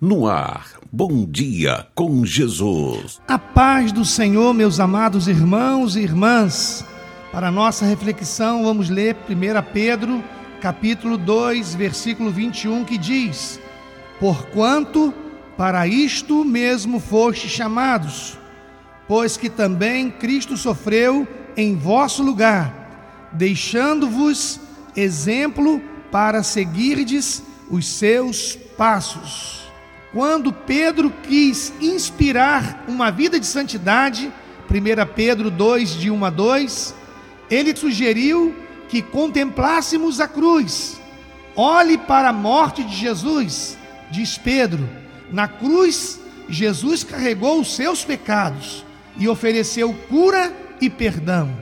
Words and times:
No 0.00 0.28
ar, 0.28 0.74
bom 0.92 1.26
dia 1.28 1.84
com 1.92 2.24
Jesus. 2.24 3.20
A 3.26 3.36
paz 3.36 3.90
do 3.90 4.04
Senhor, 4.04 4.54
meus 4.54 4.78
amados 4.78 5.26
irmãos 5.26 5.96
e 5.96 6.00
irmãs. 6.02 6.84
Para 7.32 7.50
nossa 7.50 7.84
reflexão, 7.84 8.62
vamos 8.62 8.88
ler 8.88 9.16
1 9.28 9.72
Pedro, 9.72 10.22
capítulo 10.60 11.18
2, 11.18 11.74
versículo 11.74 12.30
21, 12.30 12.84
que 12.84 12.96
diz: 12.96 13.58
Porquanto 14.20 15.12
para 15.56 15.88
isto 15.88 16.44
mesmo 16.44 17.00
foste 17.00 17.48
chamados, 17.48 18.38
pois 19.08 19.36
que 19.36 19.50
também 19.50 20.12
Cristo 20.12 20.56
sofreu 20.56 21.26
em 21.56 21.74
vosso 21.74 22.22
lugar, 22.22 23.28
deixando-vos 23.32 24.60
exemplo 24.94 25.82
para 26.12 26.44
seguirdes 26.44 27.42
os 27.68 27.84
seus 27.84 28.54
passos. 28.76 29.67
Quando 30.12 30.52
Pedro 30.52 31.12
quis 31.22 31.72
inspirar 31.80 32.84
uma 32.88 33.10
vida 33.10 33.38
de 33.38 33.46
santidade, 33.46 34.32
1 34.70 35.14
Pedro 35.14 35.50
2, 35.50 35.90
de 35.90 36.10
1 36.10 36.24
a 36.24 36.30
2, 36.30 36.94
ele 37.50 37.76
sugeriu 37.76 38.54
que 38.88 39.02
contemplássemos 39.02 40.18
a 40.18 40.26
cruz. 40.26 40.98
Olhe 41.54 41.98
para 41.98 42.30
a 42.30 42.32
morte 42.32 42.82
de 42.82 42.94
Jesus, 42.94 43.76
diz 44.10 44.38
Pedro. 44.38 44.88
Na 45.30 45.46
cruz, 45.46 46.18
Jesus 46.48 47.04
carregou 47.04 47.60
os 47.60 47.74
seus 47.74 48.02
pecados 48.02 48.84
e 49.18 49.28
ofereceu 49.28 49.92
cura 50.08 50.52
e 50.80 50.88
perdão. 50.88 51.54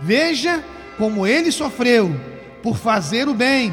Veja 0.00 0.64
como 0.98 1.26
ele 1.26 1.52
sofreu 1.52 2.14
por 2.62 2.76
fazer 2.76 3.28
o 3.28 3.34
bem, 3.34 3.72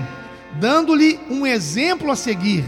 dando-lhe 0.60 1.20
um 1.30 1.48
exemplo 1.48 2.12
a 2.12 2.16
seguir. 2.16 2.64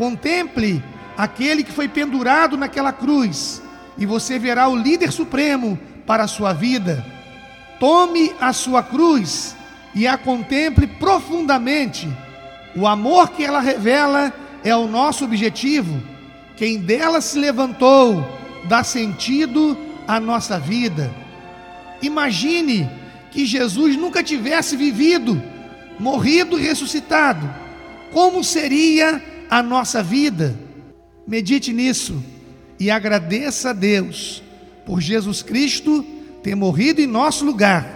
Contemple 0.00 0.82
aquele 1.14 1.62
que 1.62 1.70
foi 1.70 1.86
pendurado 1.86 2.56
naquela 2.56 2.90
cruz 2.90 3.60
e 3.98 4.06
você 4.06 4.38
verá 4.38 4.66
o 4.66 4.74
líder 4.74 5.12
supremo 5.12 5.78
para 6.06 6.24
a 6.24 6.26
sua 6.26 6.54
vida. 6.54 7.04
Tome 7.78 8.32
a 8.40 8.50
sua 8.54 8.82
cruz 8.82 9.54
e 9.94 10.06
a 10.06 10.16
contemple 10.16 10.86
profundamente. 10.86 12.08
O 12.74 12.86
amor 12.86 13.32
que 13.32 13.44
ela 13.44 13.60
revela 13.60 14.32
é 14.64 14.74
o 14.74 14.88
nosso 14.88 15.22
objetivo. 15.22 16.02
Quem 16.56 16.78
dela 16.78 17.20
se 17.20 17.38
levantou 17.38 18.26
dá 18.64 18.82
sentido 18.82 19.76
à 20.08 20.18
nossa 20.18 20.58
vida. 20.58 21.14
Imagine 22.00 22.88
que 23.30 23.44
Jesus 23.44 23.96
nunca 23.96 24.22
tivesse 24.22 24.78
vivido, 24.78 25.42
morrido 25.98 26.58
e 26.58 26.62
ressuscitado. 26.62 27.46
Como 28.10 28.42
seria 28.42 29.29
a 29.50 29.62
nossa 29.62 30.02
vida. 30.02 30.56
Medite 31.26 31.72
nisso 31.72 32.22
e 32.78 32.90
agradeça 32.90 33.70
a 33.70 33.72
Deus 33.72 34.42
por 34.86 35.00
Jesus 35.00 35.42
Cristo 35.42 36.04
ter 36.42 36.54
morrido 36.54 37.00
em 37.00 37.06
nosso 37.06 37.44
lugar 37.44 37.86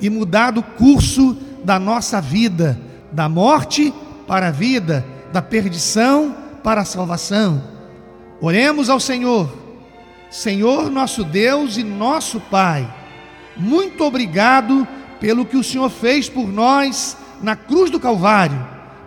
e 0.00 0.10
mudado 0.10 0.58
o 0.58 0.62
curso 0.62 1.36
da 1.62 1.78
nossa 1.78 2.20
vida, 2.20 2.80
da 3.12 3.28
morte 3.28 3.92
para 4.26 4.48
a 4.48 4.50
vida, 4.50 5.04
da 5.32 5.40
perdição 5.40 6.34
para 6.62 6.80
a 6.80 6.84
salvação. 6.84 7.62
Oremos 8.40 8.88
ao 8.88 8.98
Senhor. 8.98 9.62
Senhor 10.30 10.90
nosso 10.90 11.22
Deus 11.22 11.76
e 11.76 11.84
nosso 11.84 12.40
Pai, 12.40 12.92
muito 13.56 14.02
obrigado 14.02 14.86
pelo 15.20 15.46
que 15.46 15.56
o 15.56 15.62
Senhor 15.62 15.88
fez 15.88 16.28
por 16.28 16.52
nós 16.52 17.16
na 17.40 17.54
cruz 17.54 17.88
do 17.88 18.00
Calvário. 18.00 18.66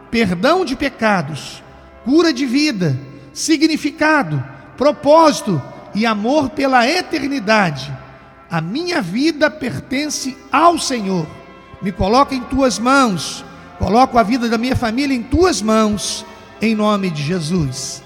Perdão 0.09 0.63
de 0.63 0.73
pecados 0.73 1.61
cura 2.07 2.31
de 2.31 2.45
vida, 2.45 2.97
significado, 3.33 4.41
propósito 4.77 5.61
e 5.93 6.05
amor 6.05 6.51
pela 6.51 6.87
eternidade. 6.87 7.93
A 8.49 8.61
minha 8.61 9.01
vida 9.01 9.51
pertence 9.51 10.37
ao 10.49 10.79
Senhor. 10.79 11.27
Me 11.81 11.91
coloca 11.91 12.33
em 12.33 12.41
tuas 12.43 12.79
mãos. 12.79 13.43
Coloco 13.77 14.17
a 14.17 14.23
vida 14.23 14.47
da 14.47 14.57
minha 14.57 14.75
família 14.75 15.13
em 15.13 15.21
tuas 15.21 15.61
mãos, 15.61 16.25
em 16.61 16.73
nome 16.73 17.09
de 17.09 17.21
Jesus. 17.21 18.01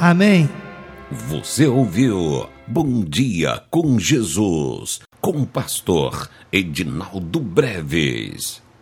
Amém. 0.00 0.48
Você 1.10 1.66
ouviu 1.66 2.48
Bom 2.66 3.04
Dia 3.04 3.62
com 3.70 3.98
Jesus, 3.98 5.00
com 5.20 5.42
o 5.42 5.46
pastor 5.46 6.30
Edinaldo 6.50 7.38
Breves. 7.38 8.65